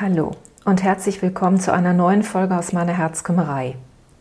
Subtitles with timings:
[0.00, 0.30] Hallo
[0.64, 3.76] und herzlich willkommen zu einer neuen Folge aus meiner Herzkümmerei.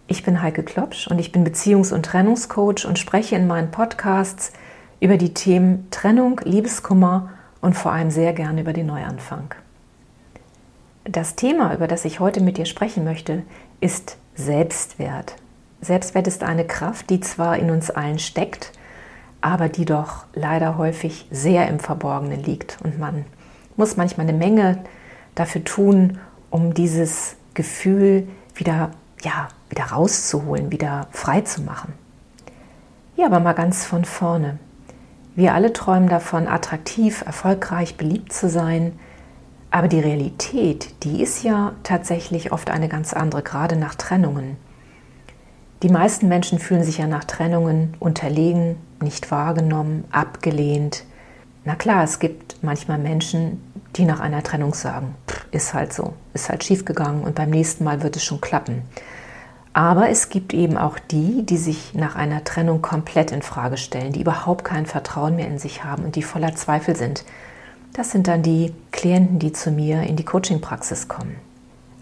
[0.08, 4.52] Ich bin Heike Klopsch und ich bin Beziehungs- und Trennungscoach und spreche in meinen Podcasts
[5.00, 7.30] über die Themen Trennung, Liebeskummer
[7.62, 9.56] und vor allem sehr gerne über den Neuanfang.
[11.06, 13.44] Das Thema, über das ich heute mit dir sprechen möchte,
[13.80, 15.38] ist Selbstwert.
[15.80, 18.74] Selbstwert ist eine Kraft, die zwar in uns allen steckt,
[19.40, 22.80] aber die doch leider häufig sehr im Verborgenen liegt.
[22.84, 23.24] Und man
[23.78, 24.84] muss manchmal eine Menge
[25.40, 26.20] dafür tun,
[26.50, 31.94] um dieses Gefühl wieder, ja, wieder rauszuholen, wieder frei zu machen.
[33.16, 34.60] Ja, aber mal ganz von vorne.
[35.36, 38.98] Wir alle träumen davon, attraktiv, erfolgreich, beliebt zu sein.
[39.72, 44.58] Aber die Realität, die ist ja tatsächlich oft eine ganz andere, gerade nach Trennungen.
[45.84, 51.06] Die meisten Menschen fühlen sich ja nach Trennungen unterlegen, nicht wahrgenommen, abgelehnt.
[51.70, 53.62] Na klar, es gibt manchmal Menschen,
[53.96, 55.14] die nach einer Trennung sagen,
[55.52, 58.82] ist halt so, ist halt schiefgegangen und beim nächsten Mal wird es schon klappen.
[59.72, 64.14] Aber es gibt eben auch die, die sich nach einer Trennung komplett in Frage stellen,
[64.14, 67.24] die überhaupt kein Vertrauen mehr in sich haben und die voller Zweifel sind.
[67.94, 71.36] Das sind dann die Klienten, die zu mir in die Coaching-Praxis kommen.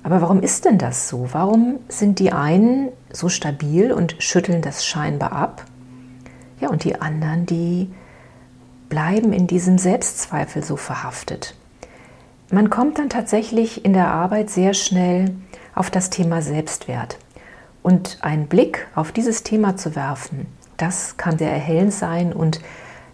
[0.02, 1.28] Aber warum ist denn das so?
[1.34, 5.66] Warum sind die einen so stabil und schütteln das scheinbar ab?
[6.62, 7.90] Ja, und die anderen, die
[8.90, 11.56] bleiben in diesem Selbstzweifel so verhaftet.
[12.50, 15.36] Man kommt dann tatsächlich in der Arbeit sehr schnell
[15.76, 17.18] auf das Thema Selbstwert.
[17.84, 22.62] Und einen Blick auf dieses Thema zu werfen, das kann sehr erhellend sein und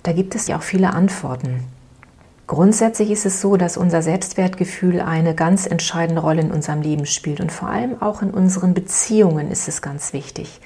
[0.04, 1.64] da gibt es ja auch viele Antworten.
[2.46, 7.40] Grundsätzlich ist es so, dass unser Selbstwertgefühl eine ganz entscheidende Rolle in unserem Leben spielt
[7.40, 10.60] und vor allem auch in unseren Beziehungen ist es ganz wichtig.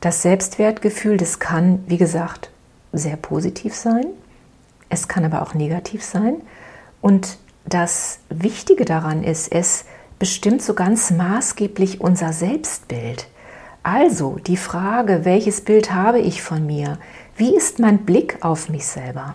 [0.00, 2.50] Das Selbstwertgefühl, das kann, wie gesagt,
[2.92, 4.06] sehr positiv sein,
[4.94, 6.36] es kann aber auch negativ sein
[7.02, 9.84] und das Wichtige daran ist, es
[10.18, 13.26] bestimmt so ganz maßgeblich unser Selbstbild.
[13.82, 16.98] Also die Frage, welches Bild habe ich von mir?
[17.36, 19.34] Wie ist mein Blick auf mich selber?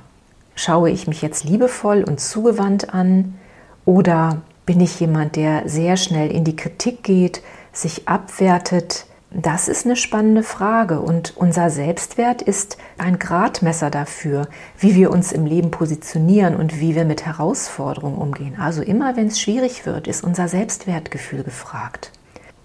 [0.55, 3.37] Schaue ich mich jetzt liebevoll und zugewandt an
[3.85, 7.41] oder bin ich jemand, der sehr schnell in die Kritik geht,
[7.73, 9.05] sich abwertet?
[9.31, 14.47] Das ist eine spannende Frage und unser Selbstwert ist ein Gradmesser dafür,
[14.79, 18.57] wie wir uns im Leben positionieren und wie wir mit Herausforderungen umgehen.
[18.59, 22.11] Also immer wenn es schwierig wird, ist unser Selbstwertgefühl gefragt.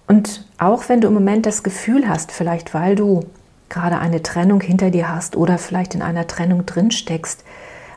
[0.07, 3.21] Und auch wenn du im Moment das Gefühl hast, vielleicht weil du
[3.69, 7.43] gerade eine Trennung hinter dir hast oder vielleicht in einer Trennung drin steckst,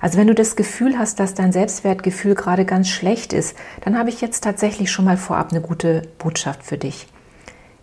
[0.00, 4.10] also wenn du das Gefühl hast, dass dein Selbstwertgefühl gerade ganz schlecht ist, dann habe
[4.10, 7.08] ich jetzt tatsächlich schon mal vorab eine gute Botschaft für dich.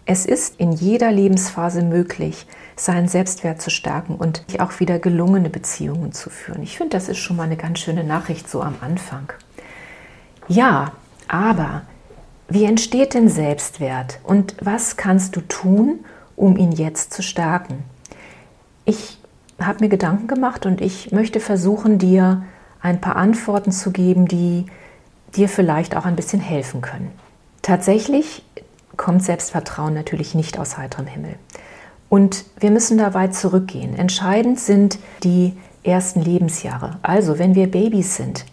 [0.08, 2.46] Es ist in jeder Lebensphase möglich,
[2.76, 6.62] seinen Selbstwert zu stärken und auch wieder gelungene Beziehungen zu führen.
[6.62, 9.34] Ich finde, das ist schon mal eine ganz schöne Nachricht so am Anfang.
[10.48, 10.92] Ja,
[11.28, 11.84] aber
[12.48, 16.06] wie entsteht denn Selbstwert und was kannst du tun,
[16.36, 17.84] um ihn jetzt zu stärken?
[18.84, 19.18] Ich
[19.60, 22.44] habe mir Gedanken gemacht und ich möchte versuchen, dir
[22.80, 24.68] ein paar Antworten zu geben, die
[25.36, 27.12] dir vielleicht auch ein bisschen helfen können.
[27.64, 28.45] Tatsächlich
[28.98, 31.36] kommt Selbstvertrauen natürlich nicht aus heiterem Himmel.
[32.10, 33.98] Und wir müssen da weit zurückgehen.
[33.98, 36.98] Entscheidend sind die ersten Lebensjahre.
[37.02, 38.46] Also, wenn wir Babys sind,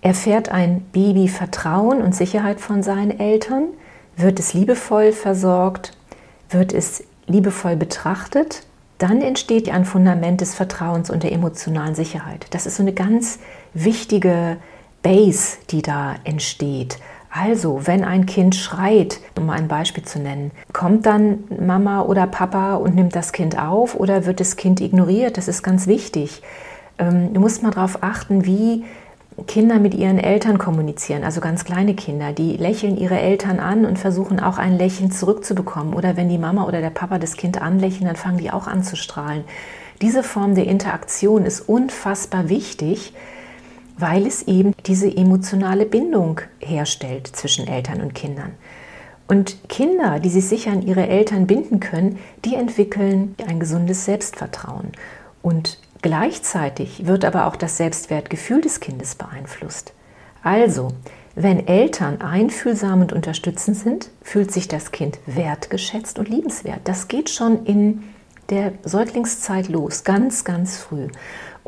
[0.00, 3.68] erfährt ein Baby Vertrauen und Sicherheit von seinen Eltern,
[4.16, 5.96] wird es liebevoll versorgt,
[6.50, 8.62] wird es liebevoll betrachtet
[8.98, 12.46] dann entsteht ein Fundament des Vertrauens und der emotionalen Sicherheit.
[12.50, 13.38] Das ist so eine ganz
[13.72, 14.58] wichtige
[15.02, 16.98] Base, die da entsteht.
[17.30, 22.26] Also, wenn ein Kind schreit, um mal ein Beispiel zu nennen, kommt dann Mama oder
[22.26, 25.36] Papa und nimmt das Kind auf oder wird das Kind ignoriert?
[25.36, 26.42] Das ist ganz wichtig.
[26.98, 28.84] Ähm, du musst mal darauf achten, wie
[29.46, 33.98] Kinder mit ihren Eltern kommunizieren, also ganz kleine Kinder, die lächeln ihre Eltern an und
[33.98, 35.94] versuchen auch ein Lächeln zurückzubekommen.
[35.94, 38.82] Oder wenn die Mama oder der Papa das Kind anlächeln, dann fangen die auch an
[38.82, 39.44] zu strahlen.
[40.02, 43.12] Diese Form der Interaktion ist unfassbar wichtig,
[43.98, 48.52] weil es eben diese emotionale Bindung herstellt zwischen Eltern und Kindern.
[49.26, 54.92] Und Kinder, die sich sicher an ihre Eltern binden können, die entwickeln ein gesundes Selbstvertrauen.
[55.42, 59.92] Und Gleichzeitig wird aber auch das Selbstwertgefühl des Kindes beeinflusst.
[60.42, 60.92] Also,
[61.34, 66.80] wenn Eltern einfühlsam und unterstützend sind, fühlt sich das Kind wertgeschätzt und liebenswert.
[66.84, 68.04] Das geht schon in
[68.50, 71.08] der Säuglingszeit los, ganz, ganz früh.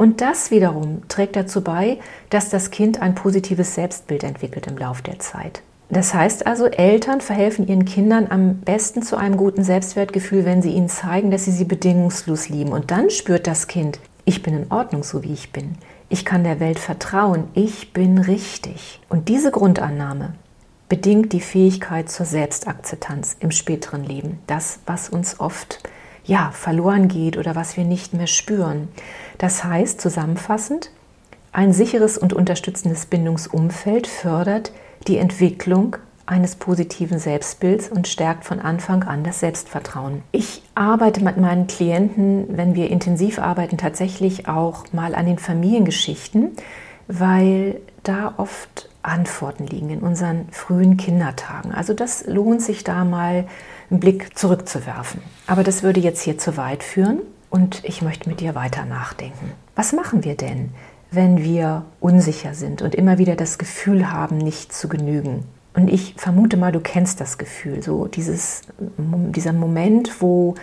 [0.00, 1.98] Und das wiederum trägt dazu bei,
[2.30, 5.60] dass das Kind ein positives Selbstbild entwickelt im Laufe der Zeit.
[5.90, 10.70] Das heißt also, Eltern verhelfen ihren Kindern am besten zu einem guten Selbstwertgefühl, wenn sie
[10.70, 12.72] ihnen zeigen, dass sie sie bedingungslos lieben.
[12.72, 15.74] Und dann spürt das Kind, ich bin in Ordnung, so wie ich bin.
[16.08, 17.48] Ich kann der Welt vertrauen.
[17.52, 19.02] Ich bin richtig.
[19.10, 20.32] Und diese Grundannahme
[20.88, 24.38] bedingt die Fähigkeit zur Selbstakzeptanz im späteren Leben.
[24.46, 25.82] Das, was uns oft
[26.24, 28.88] ja, verloren geht oder was wir nicht mehr spüren.
[29.38, 30.90] Das heißt, zusammenfassend,
[31.52, 34.72] ein sicheres und unterstützendes Bindungsumfeld fördert
[35.08, 35.96] die Entwicklung
[36.26, 40.22] eines positiven Selbstbilds und stärkt von Anfang an das Selbstvertrauen.
[40.30, 46.52] Ich arbeite mit meinen Klienten, wenn wir intensiv arbeiten, tatsächlich auch mal an den Familiengeschichten,
[47.08, 51.72] weil da oft Antworten liegen in unseren frühen Kindertagen.
[51.72, 53.46] Also das lohnt sich da mal
[53.90, 55.20] einen Blick zurückzuwerfen.
[55.46, 59.52] Aber das würde jetzt hier zu weit führen und ich möchte mit dir weiter nachdenken.
[59.74, 60.70] Was machen wir denn,
[61.10, 65.44] wenn wir unsicher sind und immer wieder das Gefühl haben, nicht zu genügen?
[65.74, 68.62] Und ich vermute mal, du kennst das Gefühl, so dieses,
[68.98, 70.56] dieser Moment, wo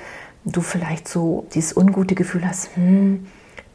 [0.46, 3.26] du vielleicht so dieses ungute Gefühl hast, hm,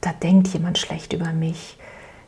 [0.01, 1.79] da denkt jemand schlecht über mich,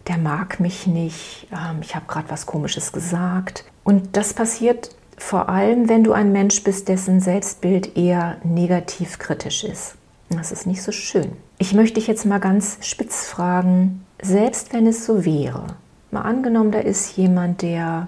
[0.07, 3.65] der mag mich nicht, ähm, ich habe gerade was Komisches gesagt.
[3.85, 9.65] Und das passiert vor allem, wenn du ein Mensch bist, dessen Selbstbild eher negativ kritisch
[9.65, 9.97] ist.
[10.31, 11.33] Das ist nicht so schön.
[11.59, 15.67] Ich möchte dich jetzt mal ganz spitz fragen, selbst wenn es so wäre,
[16.11, 18.07] mal angenommen, da ist jemand, der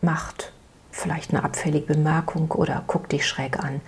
[0.00, 0.52] macht
[0.90, 3.80] vielleicht eine abfällige Bemerkung oder guckt dich schräg an.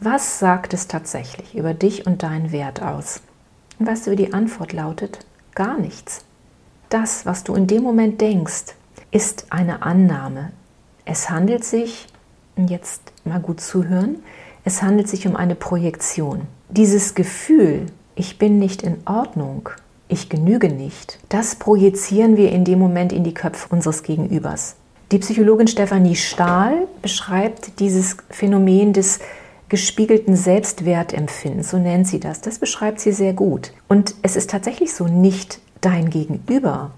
[0.00, 3.22] Was sagt es tatsächlich über dich und deinen Wert aus?
[3.78, 5.20] Und weißt du, wie die Antwort lautet?
[5.54, 6.25] Gar nichts.
[6.88, 8.74] Das, was du in dem Moment denkst,
[9.10, 10.52] ist eine Annahme.
[11.04, 12.06] Es handelt sich,
[12.56, 14.16] jetzt mal gut zuhören,
[14.64, 16.42] es handelt sich um eine Projektion.
[16.68, 19.68] Dieses Gefühl, ich bin nicht in Ordnung,
[20.08, 24.76] ich genüge nicht, das projizieren wir in dem Moment in die Köpfe unseres Gegenübers.
[25.12, 29.20] Die Psychologin Stefanie Stahl beschreibt dieses Phänomen des
[29.68, 32.40] gespiegelten Selbstwertempfindens, so nennt sie das.
[32.40, 33.72] Das beschreibt sie sehr gut.
[33.88, 36.90] Und es ist tatsächlich so, nicht dein Gegenüber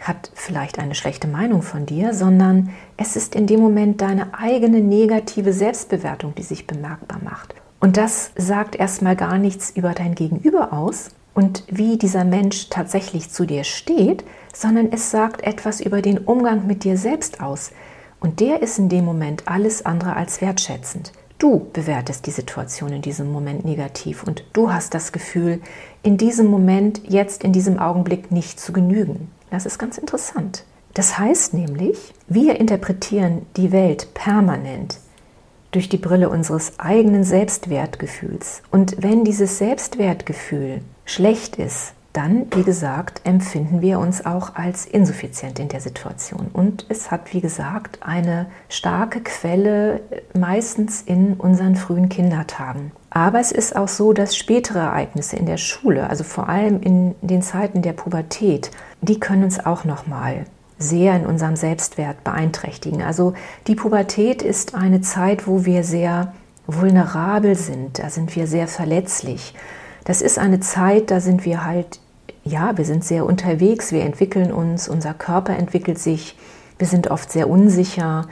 [0.00, 4.80] hat vielleicht eine schlechte Meinung von dir, sondern es ist in dem Moment deine eigene
[4.80, 7.54] negative Selbstbewertung, die sich bemerkbar macht.
[7.80, 13.30] Und das sagt erstmal gar nichts über dein Gegenüber aus und wie dieser Mensch tatsächlich
[13.30, 17.72] zu dir steht, sondern es sagt etwas über den Umgang mit dir selbst aus.
[18.20, 21.12] Und der ist in dem Moment alles andere als wertschätzend.
[21.44, 25.60] Du bewertest die Situation in diesem Moment negativ und du hast das Gefühl,
[26.02, 29.30] in diesem Moment, jetzt in diesem Augenblick nicht zu genügen.
[29.50, 30.64] Das ist ganz interessant.
[30.94, 35.00] Das heißt nämlich, wir interpretieren die Welt permanent
[35.70, 38.62] durch die Brille unseres eigenen Selbstwertgefühls.
[38.70, 45.58] Und wenn dieses Selbstwertgefühl schlecht ist, dann, wie gesagt, empfinden wir uns auch als insuffizient
[45.58, 46.48] in der Situation.
[46.52, 50.00] Und es hat, wie gesagt, eine starke Quelle
[50.32, 52.92] meistens in unseren frühen Kindertagen.
[53.10, 57.16] Aber es ist auch so, dass spätere Ereignisse in der Schule, also vor allem in
[57.20, 58.70] den Zeiten der Pubertät,
[59.02, 60.46] die können uns auch nochmal
[60.78, 63.02] sehr in unserem Selbstwert beeinträchtigen.
[63.02, 63.34] Also
[63.66, 66.32] die Pubertät ist eine Zeit, wo wir sehr
[66.68, 69.54] vulnerabel sind, da sind wir sehr verletzlich.
[70.04, 72.00] Das ist eine Zeit, da sind wir halt
[72.44, 76.36] ja, wir sind sehr unterwegs, wir entwickeln uns, unser Körper entwickelt sich,
[76.78, 78.28] wir sind oft sehr unsicher.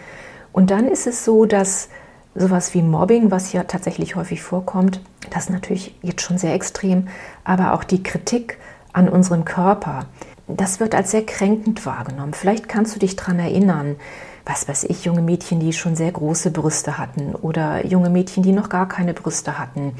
[0.52, 1.88] Und dann ist es so, dass
[2.34, 5.00] sowas wie Mobbing, was ja tatsächlich häufig vorkommt,
[5.30, 7.08] das ist natürlich jetzt schon sehr extrem,
[7.44, 8.58] aber auch die Kritik
[8.92, 10.06] an unserem Körper,
[10.46, 12.34] das wird als sehr kränkend wahrgenommen.
[12.34, 13.96] Vielleicht kannst du dich daran erinnern,
[14.44, 18.52] was weiß ich, junge Mädchen, die schon sehr große Brüste hatten oder junge Mädchen, die
[18.52, 19.94] noch gar keine Brüste hatten,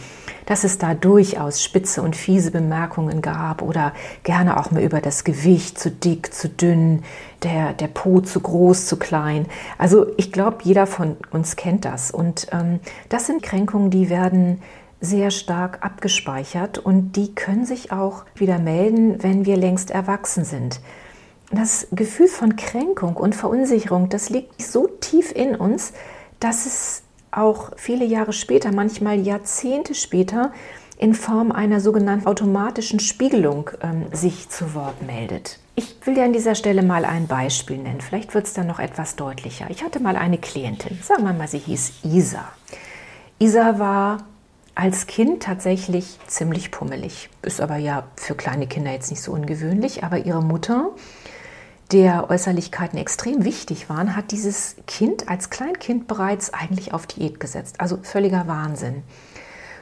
[0.47, 3.93] dass es da durchaus spitze und fiese Bemerkungen gab oder
[4.25, 7.05] gerne auch mal über das Gewicht, zu dick, zu dünn,
[7.45, 9.47] der, der Po zu groß, zu klein.
[9.79, 14.61] Also ich glaube, jeder von uns kennt das und ähm, das sind Kränkungen, die werden
[15.01, 20.81] sehr stark abgespeichert und die können sich auch wieder melden, wenn wir längst erwachsen sind
[21.53, 25.93] das Gefühl von Kränkung und Verunsicherung, das liegt so tief in uns,
[26.41, 30.53] dass es auch viele Jahre später, manchmal Jahrzehnte später,
[30.99, 35.59] in Form einer sogenannten automatischen Spiegelung ähm, sich zu Wort meldet.
[35.75, 38.01] Ich will dir an dieser Stelle mal ein Beispiel nennen.
[38.01, 39.67] Vielleicht wird es dann noch etwas deutlicher.
[39.71, 42.45] Ich hatte mal eine Klientin, sagen wir mal, sie hieß Isa.
[43.39, 44.19] Isa war
[44.75, 47.31] als Kind tatsächlich ziemlich pummelig.
[47.43, 50.05] Ist aber ja für kleine Kinder jetzt nicht so ungewöhnlich.
[50.05, 50.91] Aber ihre Mutter
[51.93, 57.81] der Äußerlichkeiten extrem wichtig waren, hat dieses Kind als Kleinkind bereits eigentlich auf Diät gesetzt.
[57.81, 59.03] Also völliger Wahnsinn.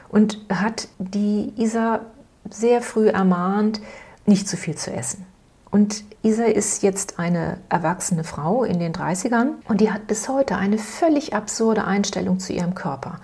[0.09, 2.01] Und hat die Isa
[2.49, 3.81] sehr früh ermahnt,
[4.25, 5.25] nicht zu viel zu essen.
[5.69, 10.57] Und Isa ist jetzt eine erwachsene Frau in den 30ern und die hat bis heute
[10.57, 13.21] eine völlig absurde Einstellung zu ihrem Körper.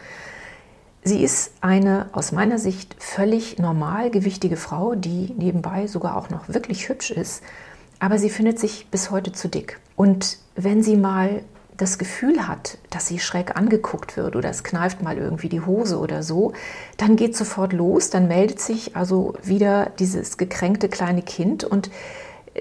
[1.04, 6.88] Sie ist eine aus meiner Sicht völlig normalgewichtige Frau, die nebenbei sogar auch noch wirklich
[6.88, 7.44] hübsch ist,
[8.00, 9.80] aber sie findet sich bis heute zu dick.
[9.96, 11.44] Und wenn sie mal
[11.78, 16.00] das Gefühl hat, dass sie schräg angeguckt wird oder es kneift mal irgendwie die Hose
[16.00, 16.54] oder so,
[16.98, 21.92] dann geht sofort los, dann meldet sich also wieder dieses gekränkte kleine Kind und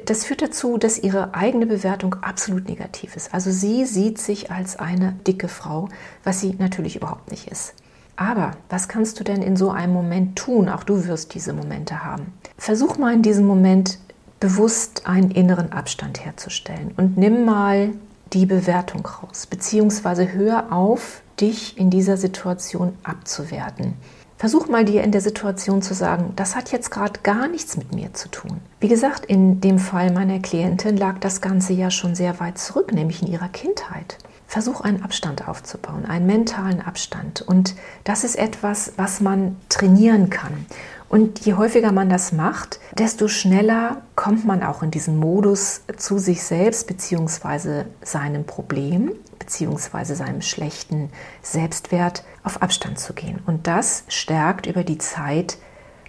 [0.05, 3.33] das führt dazu, dass ihre eigene Bewertung absolut negativ ist.
[3.33, 5.89] Also sie sieht sich als eine dicke Frau,
[6.23, 7.73] was sie natürlich überhaupt nicht ist.
[8.17, 10.69] Aber was kannst du denn in so einem Moment tun?
[10.69, 12.33] Auch du wirst diese Momente haben.
[12.59, 13.99] Versuch mal in diesem Moment
[14.41, 17.91] bewusst einen inneren Abstand herzustellen und nimm mal
[18.33, 23.95] die Bewertung raus, beziehungsweise hör auf, dich in dieser Situation abzuwerten.
[24.39, 27.95] Versuch mal dir in der Situation zu sagen, das hat jetzt gerade gar nichts mit
[27.95, 28.61] mir zu tun.
[28.81, 32.93] Wie gesagt, in dem Fall meiner Klientin lag das Ganze ja schon sehr weit zurück,
[32.93, 34.19] nämlich in ihrer Kindheit.
[34.47, 37.43] Versuch einen Abstand aufzubauen, einen mentalen Abstand.
[37.43, 37.75] Und
[38.05, 40.67] das ist etwas, was man trainieren kann.
[41.09, 46.19] Und je häufiger man das macht, desto schneller kommt man auch in diesen Modus zu
[46.19, 47.85] sich selbst bzw.
[48.03, 50.15] seinem Problem bzw.
[50.15, 51.11] seinem schlechten
[51.43, 53.41] Selbstwert auf Abstand zu gehen.
[53.47, 55.59] Und das stärkt über die Zeit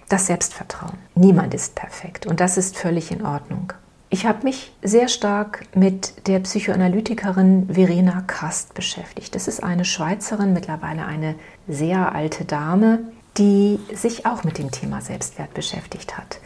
[0.08, 0.98] das Selbstvertrauen.
[1.14, 3.72] Niemand ist perfekt und das ist völlig in Ordnung.
[4.10, 9.34] Ich habe mich sehr stark mit der Psychoanalytikerin Verena Kast beschäftigt.
[9.34, 11.34] Das ist eine Schweizerin, mittlerweile eine
[11.68, 13.00] sehr alte Dame,
[13.38, 16.40] die sich auch mit dem Thema Selbstwert beschäftigt hat.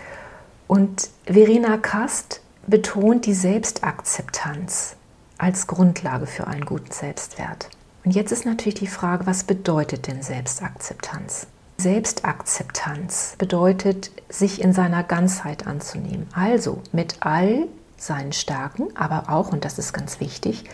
[0.69, 4.97] Und Verena Kast betont die Selbstakzeptanz
[5.39, 7.69] als Grundlage für einen guten Selbstwert.
[8.05, 11.47] Und jetzt ist natürlich die Frage, was bedeutet denn Selbstakzeptanz?
[11.79, 16.29] Selbstakzeptanz bedeutet, sich in seiner Ganzheit anzunehmen.
[16.33, 20.65] Also mit all seinen Stärken, aber auch, und das ist ganz wichtig,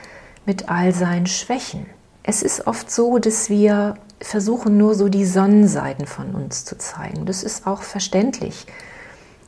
[0.46, 1.86] mit all seinen Schwächen.
[2.22, 7.26] Es ist oft so, dass wir versuchen nur so die Sonnenseiten von uns zu zeigen.
[7.26, 8.66] Das ist auch verständlich.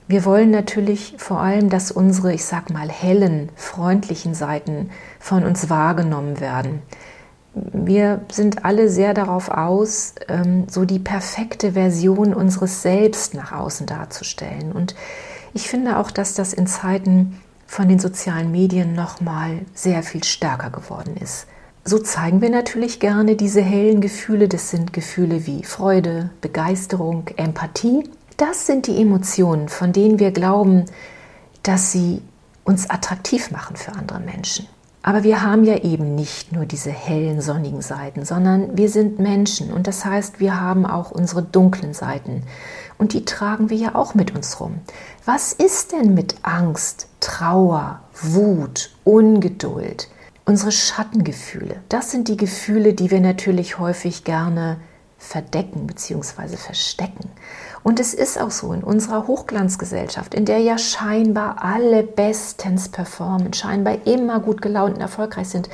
[0.07, 5.71] Wir wollen natürlich vor allem, dass unsere, ich sag mal, hellen, freundlichen Seiten von uns
[5.71, 6.83] wahrgenommen werden.
[7.55, 13.87] Wir sind alle sehr darauf aus, ähm, so die perfekte Version unseres Selbst nach außen
[13.87, 14.73] darzustellen.
[14.73, 14.95] Und
[15.53, 20.71] ich finde auch, dass das in Zeiten von den sozialen Medien nochmal sehr viel stärker
[20.71, 21.47] geworden ist.
[21.85, 24.49] So zeigen wir natürlich gerne diese hellen Gefühle.
[24.49, 28.05] Das sind Gefühle wie Freude, Begeisterung, Empathie.
[28.37, 30.85] Das sind die Emotionen, von denen wir glauben,
[31.63, 32.23] dass sie
[32.65, 34.67] uns attraktiv machen für andere Menschen.
[35.03, 39.73] Aber wir haben ja eben nicht nur diese hellen, sonnigen Seiten, sondern wir sind Menschen
[39.73, 42.43] und das heißt, wir haben auch unsere dunklen Seiten
[42.99, 44.81] und die tragen wir ja auch mit uns rum.
[45.25, 50.09] Was ist denn mit Angst, Trauer, Wut, Ungeduld?
[50.51, 54.79] Unsere Schattengefühle, das sind die Gefühle, die wir natürlich häufig gerne
[55.17, 56.57] verdecken bzw.
[56.57, 57.31] verstecken.
[57.85, 63.53] Und es ist auch so in unserer Hochglanzgesellschaft, in der ja scheinbar alle bestens performen,
[63.53, 65.71] scheinbar immer gut gelaunt und erfolgreich sind,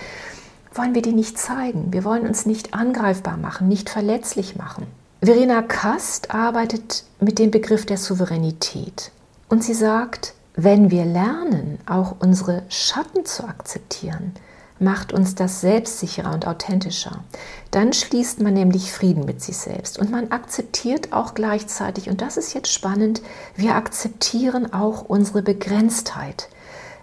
[0.75, 1.95] wollen wir die nicht zeigen.
[1.95, 4.87] Wir wollen uns nicht angreifbar machen, nicht verletzlich machen.
[5.23, 9.11] Verena Kast arbeitet mit dem Begriff der Souveränität.
[9.49, 14.35] Und sie sagt, wenn wir lernen, auch unsere Schatten zu akzeptieren,
[14.79, 17.25] macht uns das selbstsicherer und authentischer.
[17.71, 22.37] Dann schließt man nämlich Frieden mit sich selbst und man akzeptiert auch gleichzeitig, und das
[22.37, 23.23] ist jetzt spannend,
[23.55, 26.49] wir akzeptieren auch unsere Begrenztheit.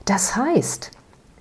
[0.06, 0.92] Das heißt,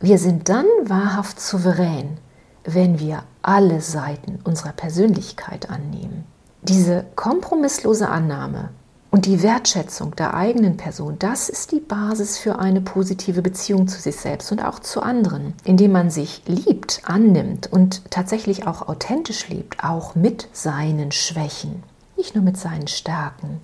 [0.01, 2.19] wir sind dann wahrhaft souverän,
[2.65, 6.25] wenn wir alle Seiten unserer Persönlichkeit annehmen.
[6.63, 8.71] Diese kompromisslose Annahme
[9.13, 14.01] und die Wertschätzung der eigenen Person, das ist die Basis für eine positive Beziehung zu
[14.01, 19.49] sich selbst und auch zu anderen, indem man sich liebt, annimmt und tatsächlich auch authentisch
[19.51, 21.83] liebt, auch mit seinen Schwächen,
[22.17, 23.61] nicht nur mit seinen Stärken.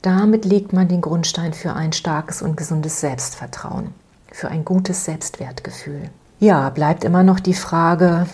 [0.00, 3.92] Damit legt man den Grundstein für ein starkes und gesundes Selbstvertrauen,
[4.30, 6.08] für ein gutes Selbstwertgefühl.
[6.38, 8.26] Ja, bleibt immer noch die Frage,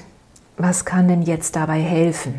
[0.58, 2.34] was kann denn jetzt dabei helfen?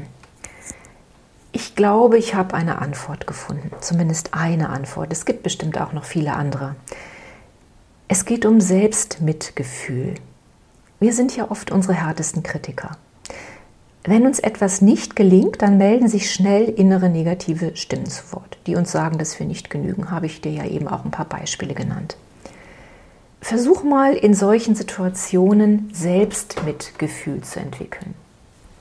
[1.52, 5.12] Ich glaube, ich habe eine Antwort gefunden, zumindest eine Antwort.
[5.12, 6.76] Es gibt bestimmt auch noch viele andere.
[8.08, 10.16] Es geht um Selbstmitgefühl.
[11.00, 12.98] Wir sind ja oft unsere härtesten Kritiker.
[14.04, 18.76] Wenn uns etwas nicht gelingt, dann melden sich schnell innere negative Stimmen zu Wort, die
[18.76, 20.10] uns sagen, dass wir nicht genügen.
[20.12, 22.16] Habe ich dir ja eben auch ein paar Beispiele genannt.
[23.42, 28.14] Versuch mal in solchen Situationen Selbstmitgefühl zu entwickeln.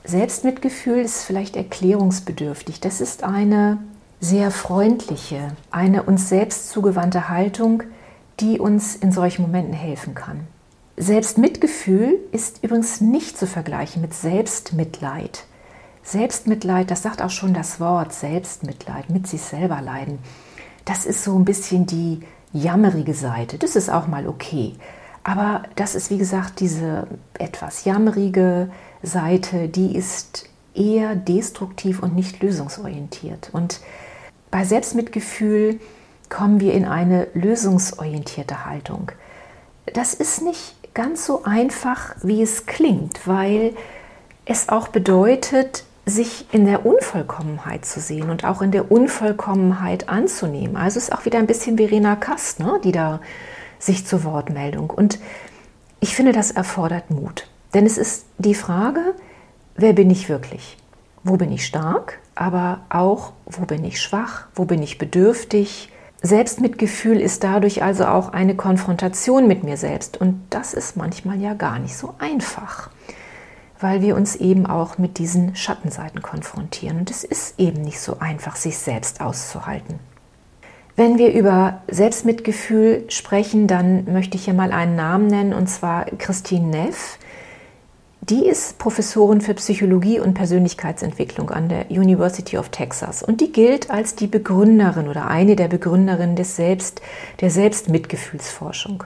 [0.09, 2.79] Selbstmitgefühl ist vielleicht erklärungsbedürftig.
[2.79, 3.77] Das ist eine
[4.19, 7.83] sehr freundliche, eine uns selbst zugewandte Haltung,
[8.39, 10.47] die uns in solchen Momenten helfen kann.
[10.97, 15.45] Selbstmitgefühl ist übrigens nicht zu vergleichen mit Selbstmitleid.
[16.03, 20.17] Selbstmitleid, das sagt auch schon das Wort Selbstmitleid, mit sich selber leiden.
[20.85, 23.59] Das ist so ein bisschen die jammerige Seite.
[23.59, 24.73] Das ist auch mal okay.
[25.23, 27.07] Aber das ist, wie gesagt, diese
[27.37, 28.69] etwas jammerige
[29.03, 33.49] Seite, die ist eher destruktiv und nicht lösungsorientiert.
[33.51, 33.81] Und
[34.51, 35.79] bei Selbstmitgefühl
[36.29, 39.11] kommen wir in eine lösungsorientierte Haltung.
[39.93, 43.75] Das ist nicht ganz so einfach, wie es klingt, weil
[44.45, 50.75] es auch bedeutet, sich in der Unvollkommenheit zu sehen und auch in der Unvollkommenheit anzunehmen.
[50.75, 53.19] Also ist auch wieder ein bisschen Verena Kast, ne, die da
[53.79, 54.89] sich zur Wortmeldung.
[54.89, 55.19] Und
[55.99, 57.47] ich finde, das erfordert Mut.
[57.73, 59.15] Denn es ist die Frage,
[59.75, 60.77] wer bin ich wirklich?
[61.23, 62.19] Wo bin ich stark?
[62.35, 64.47] Aber auch, wo bin ich schwach?
[64.55, 65.89] Wo bin ich bedürftig?
[66.21, 70.19] Selbstmitgefühl ist dadurch also auch eine Konfrontation mit mir selbst.
[70.19, 72.89] Und das ist manchmal ja gar nicht so einfach,
[73.79, 76.99] weil wir uns eben auch mit diesen Schattenseiten konfrontieren.
[76.99, 79.99] Und es ist eben nicht so einfach, sich selbst auszuhalten.
[80.99, 86.03] Wenn wir über Selbstmitgefühl sprechen, dann möchte ich hier mal einen Namen nennen, und zwar
[86.17, 87.17] Christine Neff.
[88.19, 93.89] Die ist Professorin für Psychologie und Persönlichkeitsentwicklung an der University of Texas und die gilt
[93.89, 97.01] als die Begründerin oder eine der Begründerinnen des Selbst,
[97.39, 99.05] der Selbstmitgefühlsforschung.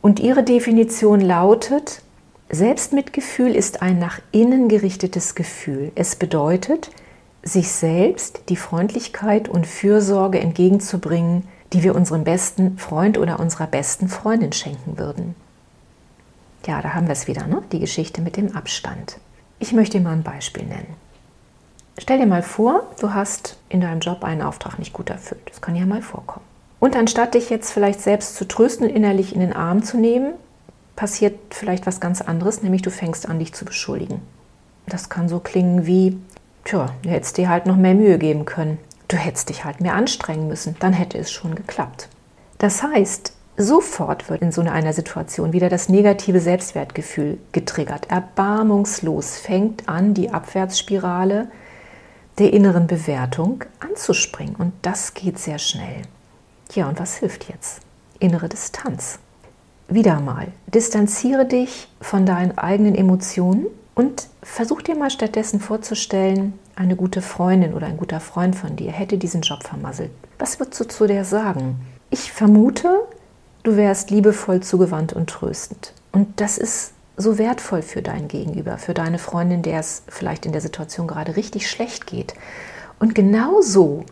[0.00, 2.00] Und ihre Definition lautet,
[2.48, 5.92] Selbstmitgefühl ist ein nach innen gerichtetes Gefühl.
[5.96, 6.90] Es bedeutet,
[7.42, 14.08] sich selbst die Freundlichkeit und Fürsorge entgegenzubringen, die wir unserem besten Freund oder unserer besten
[14.08, 15.34] Freundin schenken würden.
[16.66, 17.62] Ja, da haben wir es wieder, ne?
[17.72, 19.18] die Geschichte mit dem Abstand.
[19.58, 20.94] Ich möchte dir mal ein Beispiel nennen.
[21.98, 25.42] Stell dir mal vor, du hast in deinem Job einen Auftrag nicht gut erfüllt.
[25.46, 26.44] Das kann ja mal vorkommen.
[26.78, 30.32] Und anstatt dich jetzt vielleicht selbst zu trösten und innerlich in den Arm zu nehmen,
[30.96, 34.22] passiert vielleicht was ganz anderes, nämlich du fängst an, dich zu beschuldigen.
[34.86, 36.18] Das kann so klingen wie,
[36.70, 38.78] Tja, du hättest dir halt noch mehr Mühe geben können.
[39.08, 40.76] Du hättest dich halt mehr anstrengen müssen.
[40.78, 42.08] Dann hätte es schon geklappt.
[42.58, 48.08] Das heißt, sofort wird in so einer Situation wieder das negative Selbstwertgefühl getriggert.
[48.08, 51.48] Erbarmungslos fängt an, die Abwärtsspirale
[52.38, 54.54] der inneren Bewertung anzuspringen.
[54.54, 56.02] Und das geht sehr schnell.
[56.70, 57.80] Ja, und was hilft jetzt?
[58.20, 59.18] Innere Distanz.
[59.88, 66.96] Wieder mal, distanziere dich von deinen eigenen Emotionen und versuch dir mal stattdessen vorzustellen, eine
[66.96, 70.10] gute Freundin oder ein guter Freund von dir hätte diesen Job vermasselt.
[70.38, 71.80] Was würdest du zu der sagen?
[72.08, 73.06] Ich vermute,
[73.62, 75.92] du wärst liebevoll zugewandt und tröstend.
[76.12, 80.52] Und das ist so wertvoll für dein Gegenüber, für deine Freundin, der es vielleicht in
[80.52, 82.34] der Situation gerade richtig schlecht geht.
[82.98, 84.04] Und genau so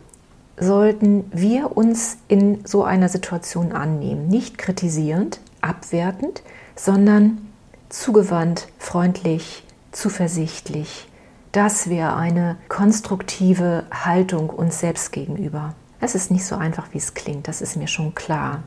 [0.57, 4.27] sollten wir uns in so einer Situation annehmen.
[4.27, 6.43] Nicht kritisierend, abwertend,
[6.75, 7.49] sondern
[7.89, 11.07] zugewandt, freundlich, zuversichtlich.
[11.51, 15.73] Das wäre eine konstruktive Haltung uns selbst gegenüber.
[15.99, 18.63] Es ist nicht so einfach, wie es klingt, das ist mir schon klar.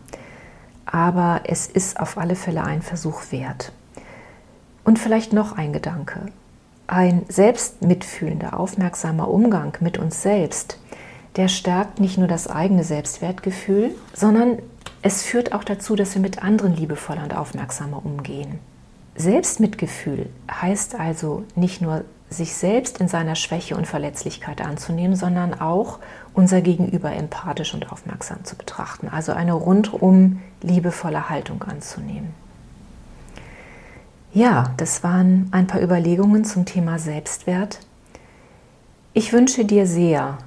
[0.85, 3.73] Aber es ist auf alle Fälle ein Versuch wert.
[4.85, 6.27] Und vielleicht noch ein Gedanke.
[6.89, 10.79] Ein selbstmitfühlender, aufmerksamer Umgang mit uns selbst,
[11.37, 14.59] der stärkt nicht nur das eigene Selbstwertgefühl, sondern
[15.01, 18.59] es führt auch dazu, dass wir mit anderen liebevoller und aufmerksamer umgehen.
[19.15, 25.99] Selbstmitgefühl heißt also nicht nur sich selbst in seiner Schwäche und Verletzlichkeit anzunehmen, sondern auch
[26.35, 32.33] unser Gegenüber empathisch und aufmerksam zu betrachten, also eine rundum liebevolle Haltung anzunehmen.
[34.33, 37.81] Ja, das waren ein paar Überlegungen zum Thema Selbstwert.
[39.13, 40.39] Ich wünsche dir sehr,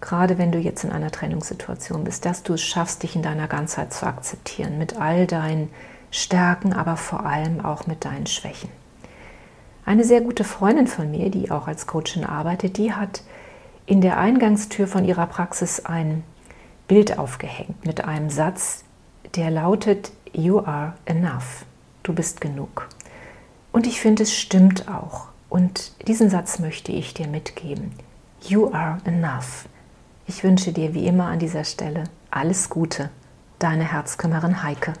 [0.00, 3.48] gerade wenn du jetzt in einer Trennungssituation bist, dass du es schaffst, dich in deiner
[3.48, 5.70] Ganzheit zu akzeptieren, mit all deinen
[6.12, 8.70] Stärken, aber vor allem auch mit deinen Schwächen.
[9.84, 13.22] Eine sehr gute Freundin von mir, die auch als Coachin arbeitet, die hat
[13.86, 16.22] in der Eingangstür von ihrer Praxis ein
[16.86, 18.84] Bild aufgehängt mit einem Satz,
[19.34, 21.64] der lautet, You are enough.
[22.02, 22.88] Du bist genug.
[23.72, 25.28] Und ich finde, es stimmt auch.
[25.48, 27.92] Und diesen Satz möchte ich dir mitgeben.
[28.42, 29.66] You are enough.
[30.26, 33.10] Ich wünsche dir wie immer an dieser Stelle alles Gute.
[33.58, 34.94] Deine Herzkümmerin Heike.